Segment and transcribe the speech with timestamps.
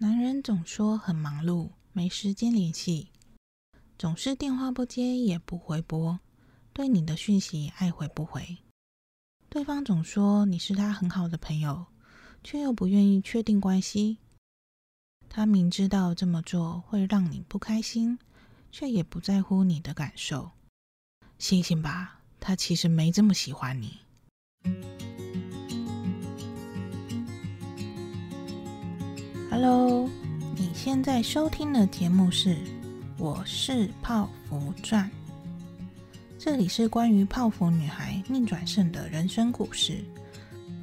[0.00, 3.10] 男人总说很忙碌，没时间联系，
[3.98, 6.20] 总是电话不接也不回拨，
[6.72, 8.58] 对你的讯息爱回不回。
[9.48, 11.86] 对方总说你是他很好的朋友，
[12.44, 14.18] 却又不愿意确定关系。
[15.28, 18.20] 他明知道这么做会让你不开心，
[18.70, 20.52] 却也不在乎你的感受。
[21.40, 23.98] 醒醒吧，他其实没这么喜欢你。
[29.50, 30.06] Hello，
[30.56, 32.50] 你现在收听的节目是
[33.16, 35.10] 《我是泡芙传》，
[36.38, 40.04] 这里是关于泡芙女孩逆转胜的人生故事。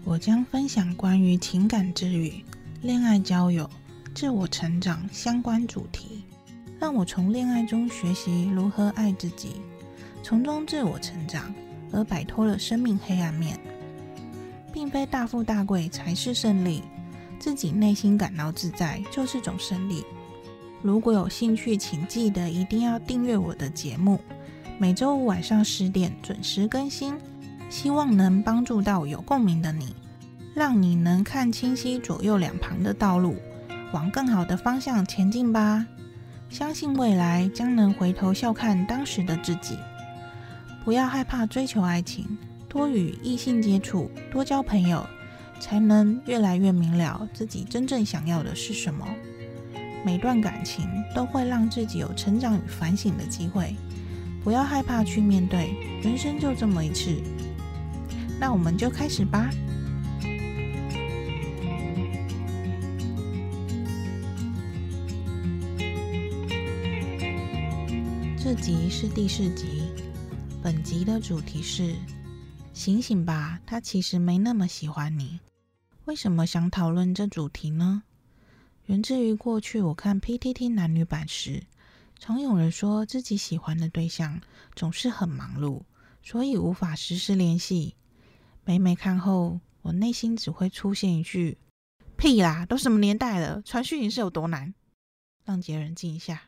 [0.03, 2.44] 我将分享关于情感治愈、
[2.81, 3.70] 恋爱交友、
[4.16, 6.23] 自我成长相关主题，
[6.80, 9.61] 让我从恋爱中学习如何爱自己，
[10.23, 11.53] 从中自我成长，
[11.91, 13.59] 而摆脱了生命黑暗面。
[14.73, 16.84] 并非大富大贵才是胜利。
[17.39, 20.03] 自己内心感到自在就是种胜利。
[20.81, 24.19] 如果有兴趣，请记得一定要订阅我的节目，
[24.78, 27.16] 每周五晚上十点准时更新，
[27.69, 29.95] 希望能帮助到有共鸣的你，
[30.53, 33.36] 让你能看清晰左右两旁的道路，
[33.91, 35.86] 往更好的方向前进吧。
[36.50, 39.78] 相信未来将能回头笑看当时的自己。
[40.83, 42.38] 不要害怕追求爱情，
[42.69, 45.03] 多与异性接触，多交朋友。
[45.66, 49.03] 才能越来越明了自己真正想要的是什么。
[50.05, 53.75] 每段感情都会让自己有成长与反省的机会，
[54.44, 57.19] 不要害怕去面对，人生就这么一次。
[58.39, 59.49] 那我们就开始吧。
[68.38, 69.81] 这集是第四集，
[70.61, 71.95] 本集的主题是：
[72.72, 75.39] 醒醒吧，他其实没那么喜欢你。
[76.06, 78.03] 为什么想讨论这主题呢？
[78.86, 81.64] 源自于过去我看 PTT 男女版时，
[82.20, 84.39] 常有人说自己喜欢的对象
[84.75, 85.81] 总是很忙碌，
[86.22, 87.96] 所以无法实时联系。
[88.63, 91.57] 每每看后，我内心只会出现一句
[92.18, 94.75] ：“屁啦，都什么年代了，传讯息是有多难？”
[95.44, 96.44] 让孑人静一下。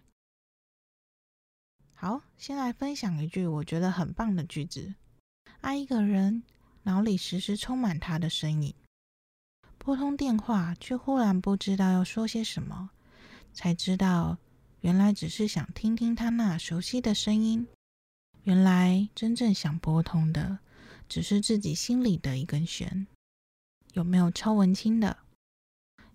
[1.96, 4.94] 好，先来分享一句我觉得很棒的句子：
[5.62, 6.44] 爱一个人，
[6.84, 8.76] 脑里时时充满他的身影。
[9.88, 12.90] 拨通电话，却忽然不知道要说些什么，
[13.54, 14.38] 才知道
[14.82, 17.66] 原来只是想听听他那熟悉的声音。
[18.44, 20.60] 原来真正想拨通的，
[21.08, 23.08] 只是自己心里的一根弦。
[23.94, 25.20] 有没有超文青的？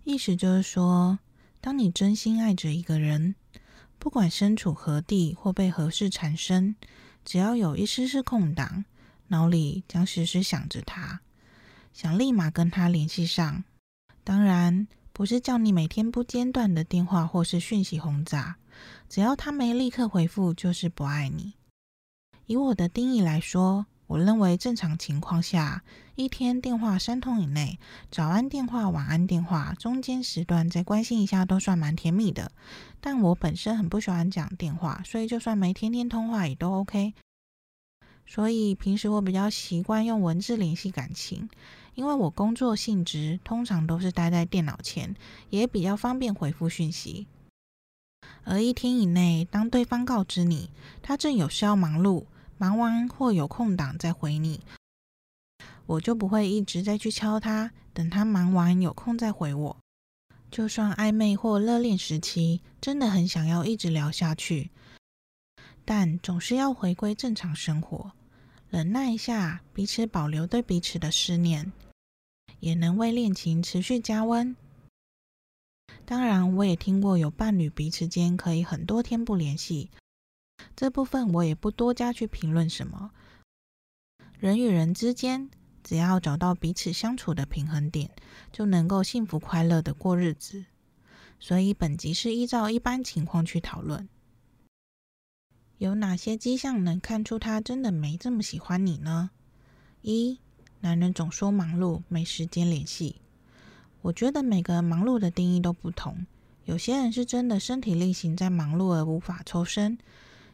[0.03, 1.17] 意思就是说，
[1.59, 3.33] 当你真心爱着一个人，
[3.97, 6.75] 不管身处何地或被何事缠身，
[7.25, 8.85] 只要有一丝丝空档，
[9.29, 11.21] 脑里将时时想着他。
[11.93, 13.63] 想立马跟他联系上，
[14.23, 18.55] 当然不是叫你每天不间断的电话或是讯息轰炸，
[19.07, 21.53] 只要他没立刻回复，就是不爱你。
[22.47, 25.83] 以我的定义来说，我认为正常情况下，
[26.15, 27.77] 一天电话三通以内，
[28.09, 32.51] 早安电话、晚安电话，中间时段再关心一下，都算蛮甜蜜的。
[32.99, 37.13] 但我本身很不喜欢讲电话，所以就算没天天通话也都 OK。
[38.25, 41.49] 所以平时我比较习惯用文字联系感情。
[41.95, 45.15] 因为我工作性质通常都是待在电脑前，
[45.49, 47.27] 也比较方便回复讯息。
[48.43, 50.69] 而一天以内，当对方告知你
[51.01, 52.25] 他正有事要忙碌，
[52.57, 54.61] 忙完或有空档再回你，
[55.85, 59.77] 我就不会一直再去敲他，等他忙完有空再回我。
[60.49, 64.69] 就算暧昧或热恋时期，真的很想要一直聊下去，
[65.83, 68.11] 但总是要回归正常生活。
[68.69, 71.71] 忍耐一下，彼此保留对彼此的思念，
[72.63, 74.55] 也能为恋情持续加温。
[76.05, 79.89] 当然，我也听过有伴侣彼此间可以很多天不联系，
[80.73, 83.11] 这部分我也不多加去评论什么。
[84.39, 85.49] 人与人之间，
[85.83, 88.09] 只要找到彼此相处的平衡点，
[88.53, 90.63] 就能够幸福快乐的过日子。
[91.41, 94.07] 所以，本集是依照一般情况去讨论。
[95.79, 99.31] 有哪些迹象能看出他真的没这么喜欢你呢？
[100.01, 100.39] 一，
[100.83, 103.15] 男人总说忙碌，没时间联系。
[104.01, 106.25] 我觉得每个忙碌的定义都不同，
[106.65, 109.97] 有些人是真的身体力行在忙碌而无法抽身，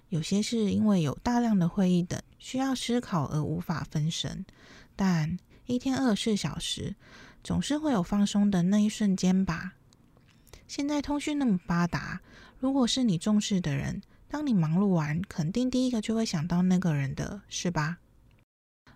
[0.10, 4.46] 有些是因为有大量的会议等需要思考而无法分神。
[4.96, 6.96] 但一天二十四小时，
[7.44, 9.74] 总是会有放松的那一瞬间吧。
[10.68, 12.22] 现在通讯那么发达，
[12.60, 14.04] 如果是你重视的人。
[14.28, 17.98] 当你忙碌完，肯定第一个就会想到那个人的，是吧？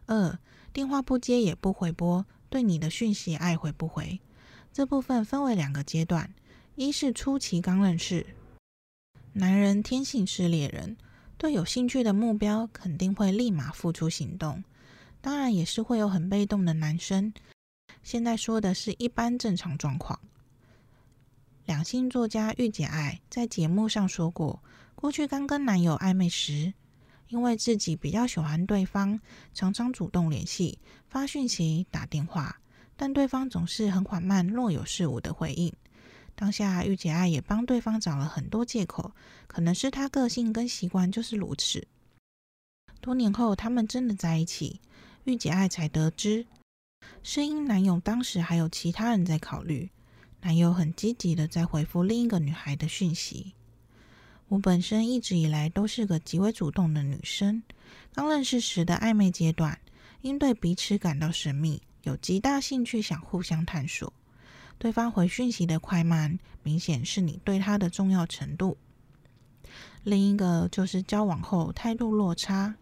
[0.05, 0.37] 二，
[0.71, 4.19] 电话不接也不回拨，对你的讯息爱回不回。
[4.71, 6.33] 这部分分为两个阶段，
[6.75, 8.25] 一是初期刚认识，
[9.33, 10.97] 男人天性是猎人，
[11.37, 14.63] 对有兴趣的目标肯定会立马付出行动。
[15.21, 17.33] 当然，也是会有很被动的男生。
[18.01, 20.19] 现在说的是一般正常状况。
[21.65, 24.61] 两性作家御姐爱在节目上说过，
[24.95, 26.73] 过去刚跟男友暧昧时，
[27.27, 29.19] 因为自己比较喜欢对方，
[29.53, 32.61] 常常主动联系、发讯息、打电话，
[32.95, 35.73] 但对方总是很缓慢、若有似无的回应。
[36.35, 39.11] 当下御姐爱也帮对方找了很多借口，
[39.47, 41.87] 可能是他个性跟习惯就是如此。
[43.01, 44.79] 多年后，他们真的在一起，
[45.25, 46.45] 御姐爱才得知，
[47.21, 49.91] 是因男友当时还有其他人在考虑。
[50.41, 53.53] 男友很积极的在回复另一个女孩的讯息。
[54.47, 57.63] 我本身一直以来都是个极为主动的女生。
[58.13, 59.79] 刚认识时的暧昧阶段，
[60.21, 64.13] 因对彼此感到神秘，有极大兴趣想互相探索。
[64.77, 68.77] 对方回讯息的快慢，明显是你对他的重要程度。
[70.03, 72.75] 另一个就是交往后态度落差。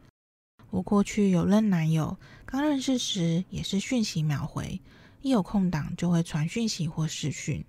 [0.71, 4.81] 我过去有任男友，刚认识时也是讯息秒回。
[5.21, 7.63] 一有空档就会传讯息或视讯，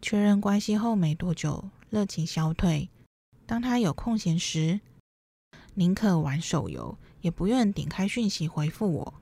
[0.00, 2.88] 确认关系后没多久，热情消退。
[3.46, 4.80] 当他有空闲时，
[5.74, 9.14] 宁可玩手游，也不愿点开讯息回复我。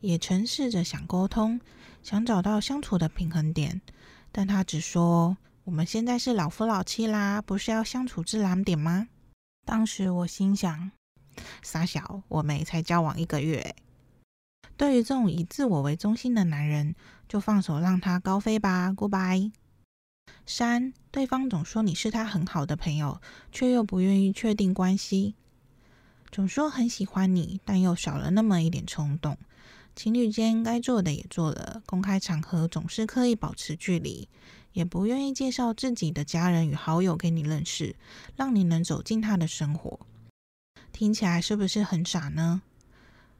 [0.00, 1.60] 也曾试着想沟通，
[2.02, 3.80] 想找到相处的平衡点，
[4.32, 9.06] 但他只说：“我们现在是老夫老妻啦，不是要相处自然点吗？”
[9.64, 10.90] 当时我心想
[11.62, 13.76] ：“傻小，我们才交往一个月。”
[14.76, 16.96] 对于这种以自我为中心的男人，
[17.28, 19.52] 就放手让他高飞吧，Goodbye。
[20.46, 23.20] 三，对方总说你是他很好的朋友，
[23.50, 25.34] 却又不愿意确定关系，
[26.30, 29.38] 总说很喜欢你，但又少了那么一点冲动。
[29.94, 34.28] 情侣间该做的也做了，公开场合总是刻意保持距离，
[34.72, 37.94] 也不愿意介绍自己的家人与好友给你认识，
[38.34, 40.00] 让你能走进他的生活。
[40.92, 42.62] 听起来是不是很傻呢？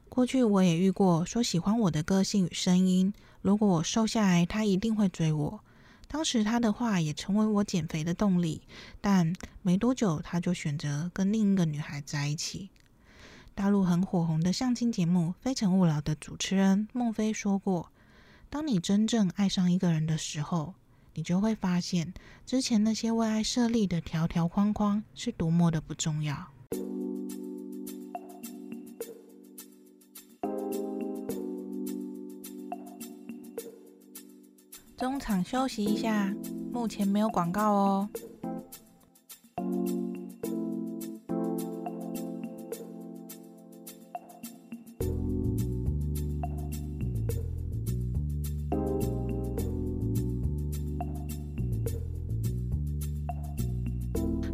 [0.09, 3.11] 过去我也遇过说喜欢我的个性与声音，
[3.41, 5.63] 如果我瘦下来，他一定会追我。
[6.13, 8.61] 当时他的话也成为我减肥的动力，
[9.01, 9.33] 但
[9.63, 12.69] 没多久他就选择跟另一个女孩在一起。
[13.55, 17.91] 大陆很火红的相亲节目《非诚勿扰》的主持人孟非说过
[18.51, 20.75] ：“当你真正爱上一个人的时候，
[21.15, 22.13] 你就会发现
[22.45, 26.49] 之前那些为爱设立的条条框框是多么的不重要。”
[35.03, 36.33] 中场休息一下，
[36.71, 38.09] 目前没有广告哦。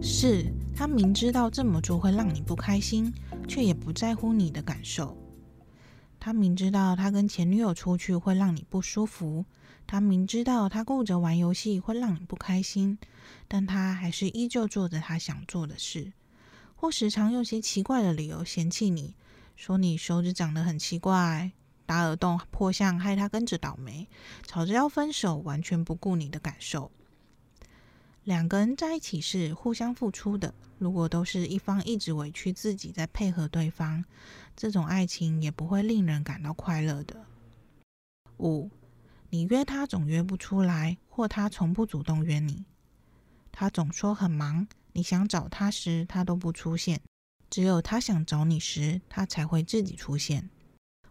[0.01, 3.13] 是他明知道这么做会让你不开心，
[3.47, 5.15] 却也不在乎你的感受。
[6.19, 9.45] 他明知道他跟前女友出去会让你不舒服。
[9.91, 12.99] 他明知道他顾着玩游戏会让你不开心，
[13.47, 16.13] 但他还是依旧做着他想做的事，
[16.75, 19.15] 或时常用些奇怪的理由嫌弃你，
[19.55, 21.53] 说你手指长得很奇怪，
[21.87, 24.07] 打耳洞破相害他跟着倒霉，
[24.45, 26.91] 吵着要分手，完全不顾你的感受。
[28.25, 34.05] 两个人在一起是互相付出的，如果都是一方一直委屈自己在配合对方，
[34.55, 37.25] 这种爱情也不会令人感到快乐的。
[38.37, 38.69] 五。
[39.31, 42.65] 你约他总约不出来，或他从不主动约你。
[43.51, 47.01] 他总说很忙，你想找他时他都不出现，
[47.49, 50.49] 只有他想找你时，他才会自己出现。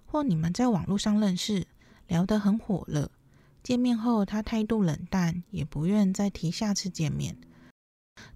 [0.07, 1.67] 或你们在网络上认识，
[2.07, 3.11] 聊得很火热，
[3.63, 7.37] 见面后他态度冷淡，也不愿再提下次见面。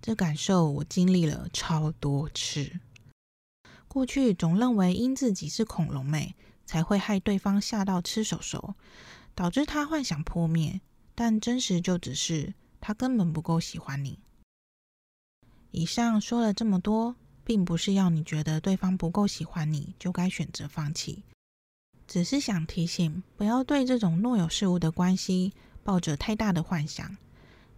[0.01, 2.79] 这感受我经历了超多次。
[3.89, 8.75] 过去总认为因自己是恐龙妹，才会害对方吓到吃手手。
[9.35, 10.81] 导致他幻想破灭，
[11.15, 14.19] 但真实就只是他根本不够喜欢你。
[15.71, 21.23] 以上说了这么多，并不是要你觉得对方不够喜欢你就该选择放弃，
[22.07, 27.17] 只是想提醒，不要对这种若有似无的关系抱着太大的幻想，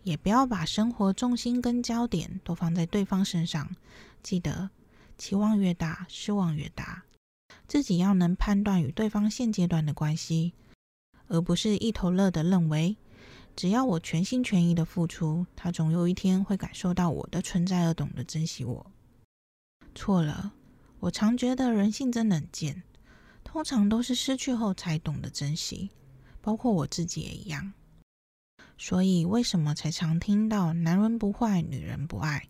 [0.02, 3.74] 也不要把生活重心跟焦点都放在对方身上。
[4.22, 4.70] 记得，
[5.16, 7.04] 期望越大，失望越大。
[7.68, 10.52] 自己要能判断与对方现阶段的关系。
[11.28, 12.96] 而不是一头热的认为，
[13.56, 18.86] 只要我全心全意的付出，他总有一天会感受到我的存在而懂得珍惜我。
[19.94, 20.52] 错了，
[21.00, 22.82] 我常觉得人性真冷贱，
[23.44, 25.90] 通常都是失去后才懂得珍惜，
[26.40, 27.72] 包括我自己也一样。
[28.76, 32.48] 所以，为什么才常听到“男人不坏，女人不爱”？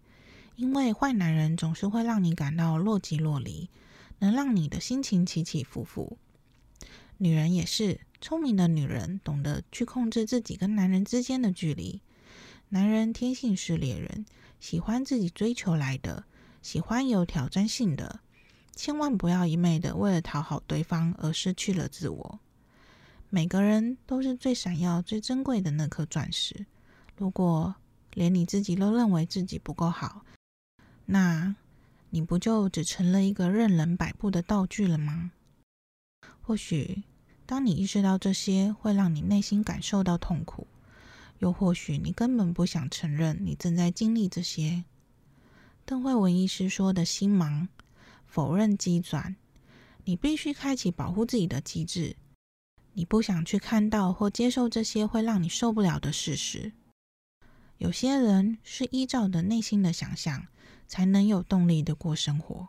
[0.57, 3.69] 因为坏男人总是会让你感到若即若离，
[4.21, 6.17] 能让你的心情起起伏伏。
[7.19, 12.01] 女人也是，聪明的女人懂得去控制自己跟男人之间的距离。
[12.71, 14.25] 男人天性是猎人，
[14.59, 16.25] 喜欢自己追求来的，
[16.63, 18.21] 喜欢有挑战性的。
[18.75, 22.41] 千万不要一昧的为了讨好对方而失去了自我。
[23.29, 26.65] 每个人都是最闪耀、最珍贵的那颗钻石。
[27.19, 27.75] 如果
[28.15, 30.25] 连你自己都认为自己不够好，
[31.05, 31.55] 那
[32.09, 35.33] 你不就只成了一个任人摆布的道具了吗？
[36.41, 37.03] 或许，
[37.47, 40.67] 当你意识到这些会让你内心感受到痛苦，
[41.41, 44.85] 又或许你根本不想承认你正在经历这些。
[45.85, 47.69] 邓惠文医师说的心盲，
[48.27, 49.37] 否认机转，
[50.05, 52.17] 你必须开启保护自己的机制。
[52.95, 56.73] 你不想去看到或接受这些会让你受不了的事实。
[57.79, 60.47] 有些人是依照的内心的想象，
[60.87, 62.69] 才能有动力的过生活。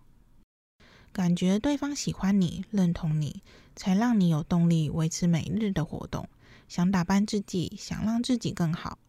[1.15, 3.41] 感觉对方喜欢你、认同你，
[3.74, 6.27] 才让你有动力维持每日的活动。
[6.67, 9.00] 想打扮自己，想让自己更好。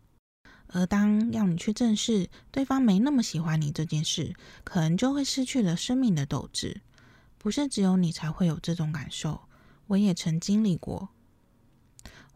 [0.69, 6.81] 而当要你去正视对方没那么喜欢你这件事，可能就会失去了生命的斗志。
[7.39, 9.41] 不是只有你才会有这种感受。
[9.89, 11.09] 我也曾经历过，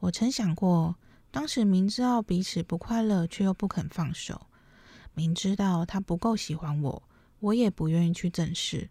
[0.00, 0.96] 我曾想过，
[1.30, 4.48] 当时明知道彼此不快乐，却又不肯放手；
[5.14, 7.02] 明知道他不够喜欢我，
[7.38, 8.90] 我也不愿意去正视。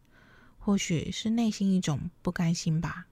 [0.70, 3.08] 或许是内心一种不甘心吧，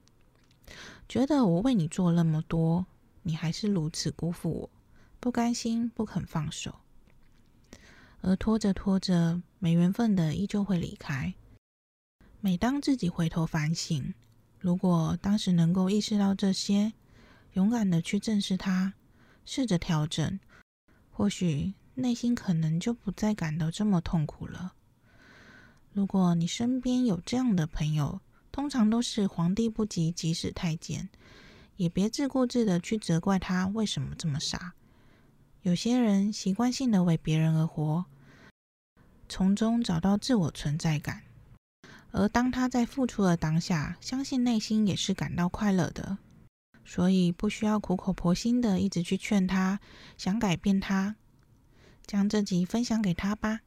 [1.08, 2.86] 觉得我为你做那么多，
[3.24, 4.70] 你还是如此辜负我，
[5.18, 6.76] 不甘心，不肯放手，
[8.20, 11.34] 而拖着拖着，没缘分的依旧会离开。
[12.40, 14.14] 每当自己回头反省，
[14.60, 16.92] 如果当时能够意识到这些，
[17.54, 18.92] 勇敢的去正视它，
[19.44, 20.38] 试着调整，
[21.10, 24.74] 或许内心可能就不再感到这么痛苦了。
[25.92, 28.20] 如果你身边有这样的朋友，
[28.52, 31.08] 通常都是皇帝不急急死太监，
[31.76, 34.74] 也别自顾自的去责怪他为什么这么傻。
[35.62, 38.04] 有些人习惯性的为别人而活，
[39.28, 41.22] 从中找到自我存在感。
[42.10, 46.18] 而当他在付出的当下，相信内心也是感到快乐的，
[46.84, 49.78] 所以不需要苦口婆心的一直去劝他，
[50.16, 51.16] 想改变他，
[52.06, 53.60] 将这集分享给他吧。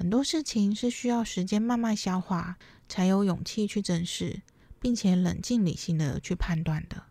[0.00, 2.56] 很多事情是需要时间慢慢消化，
[2.88, 4.40] 才有勇气去正视，
[4.80, 7.04] 并且冷静理性的去判断的。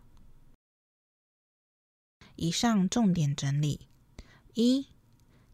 [2.34, 3.86] 以上重点整理：
[4.54, 4.88] 一，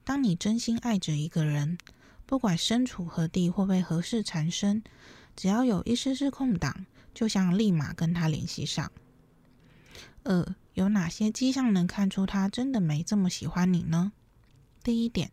[0.02, 1.76] 当你真心爱着一个人。
[2.24, 4.82] 不管身处何地或被何事缠身，
[5.36, 8.90] 只要有一丝丝空档，就想立马跟他联系上。
[10.24, 14.12] 二，有哪些迹象能看出他真的没这么喜欢你呢？
[14.82, 15.30] 第一点，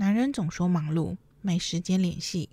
[0.00, 2.50] 男人总说忙碌，没时间联系。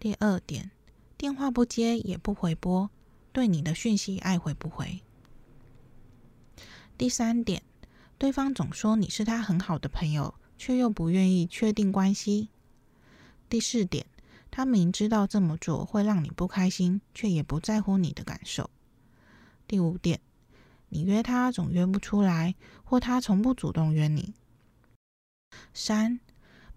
[0.00, 0.72] 第二点，
[1.16, 2.90] 电话不接也不回拨，
[3.32, 5.00] 对你的讯息爱回不回。
[6.98, 7.62] 第三点，
[8.18, 10.34] 对方总说你是他很好的朋友。
[10.58, 12.48] 却又不愿意确定关系。
[13.48, 14.06] 第四点，
[14.50, 18.70] 他明知道这么做会让你不开心，却也不在乎你的感受。
[19.68, 20.18] 第五点，
[20.88, 22.54] 你约他总约不出来，
[22.84, 24.32] 或他从不主动约你。
[25.74, 26.20] 三，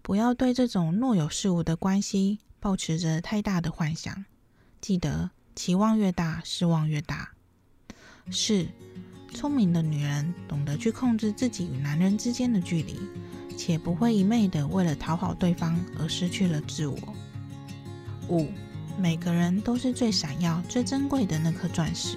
[0.02, 4.24] 不要对这种若有似无的关系抱持着太大的幻想，
[4.80, 7.30] 记得期望越大，失望越大。
[8.30, 8.66] 四，
[9.34, 12.96] 聪明的女人懂得去控制自己与男人之间的距离。
[13.56, 16.96] 且不会一昧的为了讨好对方而失去了自我。
[18.30, 18.48] 五，
[18.98, 22.16] 每个人都是最闪耀、最珍贵的那颗钻石。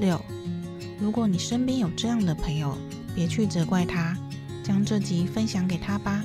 [0.00, 0.18] 六，
[0.98, 2.74] 如果你身边有这样的朋友，
[3.14, 4.16] 别去责怪他，
[4.66, 6.24] 将这集分享给他吧。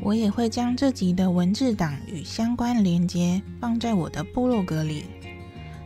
[0.00, 5.04] 我也会将这集的文字档与相关连接放在我的部落格里，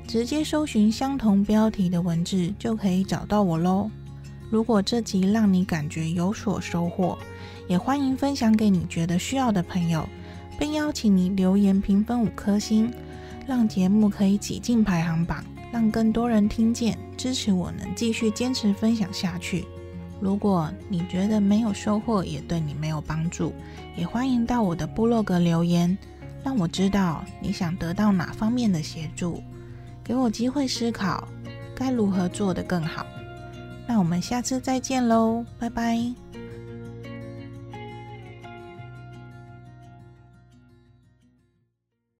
[0.06, 3.90] 直接搜寻相同标题的文字就可以找到我喽。
[4.50, 7.16] 如果这集让你感觉有所收获，
[7.66, 10.06] 也欢迎分享给你觉得需要的朋友，
[10.58, 12.92] 并邀请你留言评分五颗星，
[13.46, 15.42] 让节目可以挤进排行榜，
[15.72, 19.64] 让更多人听见，支持我能继续坚持分享下去。
[20.22, 23.52] 如果你觉得没有收获，也对你没有帮助，
[23.96, 25.98] 也欢迎到我的部落格留言，
[26.44, 29.42] 让我知道你想得到哪方面的协助，
[30.04, 31.26] 给我机会思考
[31.74, 33.04] 该如何做得更好。
[33.88, 36.21] 那我们下次再见喽，拜拜。